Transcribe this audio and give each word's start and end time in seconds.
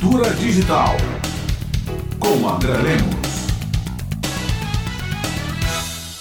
Cultura 0.00 0.30
Digital. 0.30 0.96
Com 2.18 2.48
André 2.48 2.72
Lemos. 2.72 3.19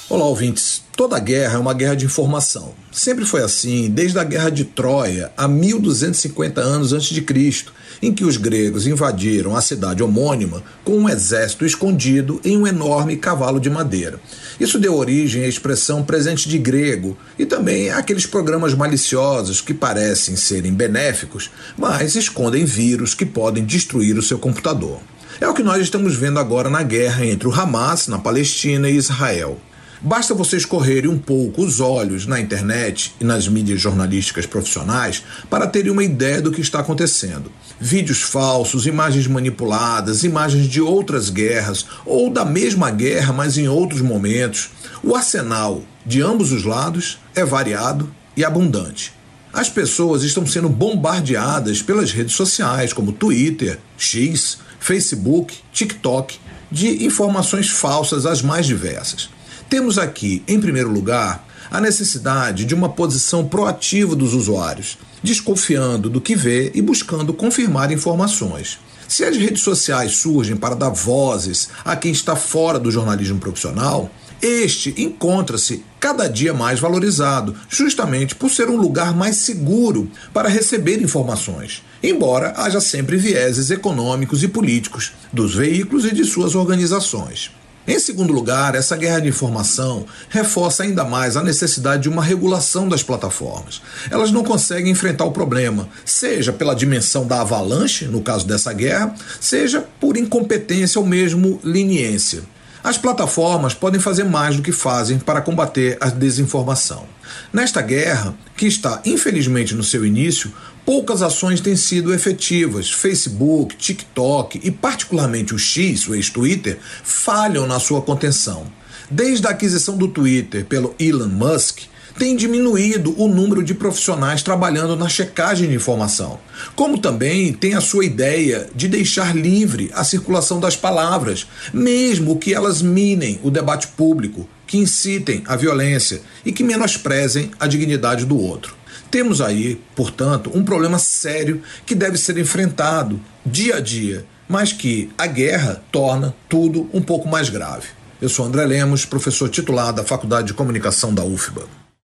Olá, 0.09 0.25
ouvintes. 0.25 0.81
Toda 0.97 1.19
guerra 1.19 1.53
é 1.53 1.59
uma 1.59 1.71
guerra 1.71 1.93
de 1.93 2.03
informação. 2.03 2.73
Sempre 2.91 3.25
foi 3.25 3.43
assim, 3.43 3.91
desde 3.91 4.17
a 4.17 4.23
Guerra 4.23 4.49
de 4.49 4.65
Troia, 4.65 5.31
há 5.37 5.47
1250 5.47 6.59
anos 6.59 6.93
antes 6.93 7.09
de 7.09 7.21
Cristo, 7.21 7.71
em 8.01 8.11
que 8.11 8.25
os 8.25 8.35
gregos 8.35 8.87
invadiram 8.87 9.55
a 9.55 9.61
cidade 9.61 10.01
homônima 10.01 10.63
com 10.83 10.97
um 10.97 11.07
exército 11.07 11.63
escondido 11.63 12.41
em 12.43 12.57
um 12.57 12.65
enorme 12.65 13.17
cavalo 13.17 13.59
de 13.59 13.69
madeira. 13.69 14.19
Isso 14.59 14.79
deu 14.79 14.95
origem 14.95 15.43
à 15.43 15.47
expressão 15.47 16.01
presente 16.01 16.49
de 16.49 16.57
grego 16.57 17.15
e 17.37 17.45
também 17.45 17.91
àqueles 17.91 18.25
programas 18.25 18.73
maliciosos 18.73 19.61
que 19.61 19.75
parecem 19.75 20.35
serem 20.35 20.73
benéficos, 20.73 21.51
mas 21.77 22.15
escondem 22.15 22.65
vírus 22.65 23.13
que 23.13 23.27
podem 23.27 23.63
destruir 23.63 24.17
o 24.17 24.23
seu 24.23 24.39
computador. 24.39 25.01
É 25.39 25.47
o 25.47 25.53
que 25.53 25.61
nós 25.61 25.83
estamos 25.83 26.15
vendo 26.15 26.39
agora 26.39 26.67
na 26.67 26.81
guerra 26.81 27.23
entre 27.27 27.47
o 27.47 27.53
Hamas, 27.53 28.07
na 28.07 28.17
Palestina, 28.17 28.89
e 28.89 28.95
Israel. 28.95 29.59
Basta 30.01 30.33
vocês 30.33 30.63
correrem 30.63 31.09
um 31.09 31.17
pouco 31.17 31.61
os 31.61 31.81
olhos 31.81 32.25
na 32.25 32.39
internet 32.39 33.13
e 33.19 33.25
nas 33.25 33.49
mídias 33.49 33.81
jornalísticas 33.81 34.45
profissionais 34.45 35.21
para 35.49 35.67
terem 35.67 35.91
uma 35.91 36.03
ideia 36.03 36.41
do 36.41 36.53
que 36.53 36.61
está 36.61 36.79
acontecendo. 36.79 37.51
Vídeos 37.77 38.21
falsos, 38.21 38.85
imagens 38.85 39.27
manipuladas, 39.27 40.23
imagens 40.23 40.67
de 40.67 40.79
outras 40.79 41.29
guerras 41.29 41.85
ou 42.05 42.29
da 42.29 42.45
mesma 42.45 42.89
guerra, 42.91 43.33
mas 43.33 43.57
em 43.57 43.67
outros 43.67 44.01
momentos. 44.01 44.69
O 45.03 45.15
arsenal 45.15 45.83
de 46.05 46.21
ambos 46.21 46.53
os 46.53 46.63
lados 46.63 47.19
é 47.35 47.43
variado 47.43 48.09
e 48.37 48.45
abundante. 48.45 49.11
As 49.51 49.67
pessoas 49.67 50.23
estão 50.23 50.45
sendo 50.47 50.69
bombardeadas 50.69 51.81
pelas 51.81 52.13
redes 52.13 52.35
sociais 52.35 52.93
como 52.93 53.11
Twitter, 53.11 53.77
X, 53.97 54.59
Facebook, 54.79 55.57
TikTok, 55.73 56.39
de 56.71 57.03
informações 57.05 57.69
falsas 57.69 58.25
as 58.25 58.41
mais 58.41 58.65
diversas. 58.65 59.29
Temos 59.69 59.99
aqui, 59.99 60.41
em 60.47 60.59
primeiro 60.59 60.89
lugar, 60.89 61.45
a 61.69 61.79
necessidade 61.79 62.65
de 62.65 62.73
uma 62.73 62.89
posição 62.89 63.47
proativa 63.47 64.15
dos 64.15 64.33
usuários, 64.33 64.97
desconfiando 65.21 66.09
do 66.09 66.19
que 66.19 66.35
vê 66.35 66.71
e 66.73 66.81
buscando 66.81 67.35
confirmar 67.35 67.91
informações. 67.91 68.79
Se 69.07 69.23
as 69.23 69.37
redes 69.37 69.61
sociais 69.61 70.13
surgem 70.13 70.55
para 70.55 70.73
dar 70.73 70.89
vozes 70.89 71.69
a 71.85 71.95
quem 71.95 72.11
está 72.11 72.35
fora 72.35 72.79
do 72.79 72.89
jornalismo 72.89 73.37
profissional, 73.37 74.09
este 74.41 74.95
encontra-se 74.97 75.83
cada 75.99 76.27
dia 76.27 76.53
mais 76.53 76.79
valorizado, 76.79 77.55
justamente 77.69 78.33
por 78.33 78.49
ser 78.49 78.69
um 78.69 78.77
lugar 78.77 79.15
mais 79.15 79.35
seguro 79.35 80.09
para 80.33 80.49
receber 80.49 80.99
informações, 80.99 81.83
embora 82.01 82.55
haja 82.57 82.81
sempre 82.81 83.17
vieses 83.17 83.69
econômicos 83.69 84.41
e 84.41 84.47
políticos 84.47 85.11
dos 85.31 85.53
veículos 85.53 86.05
e 86.05 86.13
de 86.13 86.25
suas 86.25 86.55
organizações. 86.55 87.51
Em 87.89 87.97
segundo 87.97 88.31
lugar, 88.31 88.75
essa 88.75 88.95
guerra 88.95 89.19
de 89.19 89.29
informação 89.29 90.05
reforça 90.29 90.83
ainda 90.83 91.03
mais 91.03 91.35
a 91.35 91.41
necessidade 91.41 92.03
de 92.03 92.09
uma 92.09 92.23
regulação 92.23 92.87
das 92.87 93.01
plataformas. 93.01 93.81
Elas 94.11 94.31
não 94.31 94.43
conseguem 94.43 94.91
enfrentar 94.91 95.25
o 95.25 95.31
problema, 95.31 95.89
seja 96.05 96.53
pela 96.53 96.75
dimensão 96.75 97.25
da 97.25 97.41
avalanche, 97.41 98.05
no 98.05 98.21
caso 98.21 98.45
dessa 98.45 98.71
guerra, 98.73 99.15
seja 99.41 99.83
por 99.99 100.17
incompetência 100.17 101.01
ou 101.01 101.07
mesmo 101.07 101.59
leniência. 101.63 102.43
As 102.83 102.97
plataformas 102.97 103.73
podem 103.73 103.99
fazer 103.99 104.23
mais 104.23 104.55
do 104.55 104.61
que 104.61 104.71
fazem 104.71 105.19
para 105.19 105.41
combater 105.41 105.97
a 105.99 106.07
desinformação. 106.07 107.05
Nesta 107.51 107.81
guerra, 107.81 108.33
que 108.55 108.65
está 108.65 109.01
infelizmente 109.05 109.75
no 109.75 109.83
seu 109.83 110.05
início, 110.05 110.51
poucas 110.85 111.21
ações 111.21 111.59
têm 111.59 111.75
sido 111.75 112.13
efetivas. 112.13 112.89
Facebook, 112.89 113.75
TikTok 113.75 114.61
e, 114.63 114.71
particularmente, 114.71 115.53
o 115.53 115.59
X, 115.59 116.07
o 116.07 116.15
ex-Twitter, 116.15 116.79
falham 117.03 117.67
na 117.67 117.79
sua 117.79 118.01
contenção. 118.01 118.65
Desde 119.11 119.45
a 119.45 119.49
aquisição 119.49 119.97
do 119.97 120.07
Twitter 120.07 120.65
pelo 120.65 120.95
Elon 120.97 121.27
Musk, 121.27 121.81
tem 122.19 122.35
diminuído 122.35 123.15
o 123.17 123.29
número 123.29 123.63
de 123.63 123.73
profissionais 123.73 124.43
trabalhando 124.43 124.93
na 124.93 125.07
checagem 125.07 125.69
de 125.69 125.75
informação, 125.75 126.37
como 126.75 126.99
também 126.99 127.53
tem 127.53 127.75
a 127.75 127.81
sua 127.81 128.03
ideia 128.03 128.69
de 128.75 128.89
deixar 128.89 129.33
livre 129.33 129.89
a 129.93 130.03
circulação 130.03 130.59
das 130.59 130.75
palavras, 130.75 131.47
mesmo 131.73 132.37
que 132.37 132.53
elas 132.53 132.81
minem 132.81 133.39
o 133.41 133.49
debate 133.49 133.87
público, 133.87 134.47
que 134.67 134.77
incitem 134.77 135.43
a 135.47 135.55
violência 135.55 136.21
e 136.45 136.51
que 136.51 136.61
menosprezem 136.61 137.51
a 137.57 137.65
dignidade 137.65 138.25
do 138.25 138.37
outro. 138.37 138.75
Temos 139.09 139.39
aí, 139.39 139.81
portanto, 139.95 140.51
um 140.53 140.63
problema 140.63 140.99
sério 140.99 141.61
que 141.85 141.95
deve 141.95 142.17
ser 142.17 142.37
enfrentado 142.37 143.19
dia 143.45 143.77
a 143.77 143.79
dia, 143.79 144.25
mas 144.47 144.73
que 144.73 145.09
a 145.17 145.25
guerra 145.25 145.81
torna 145.89 146.35
tudo 146.49 146.89
um 146.93 147.01
pouco 147.01 147.29
mais 147.29 147.47
grave. 147.47 147.87
Eu 148.21 148.27
sou 148.27 148.45
André 148.45 148.65
Lemos, 148.65 149.05
professor 149.05 149.47
titular 149.47 149.93
da 149.93 150.03
Faculdade 150.03 150.47
de 150.47 150.53
Comunicação 150.53 151.13
da 151.13 151.23
UFBA. 151.23 151.79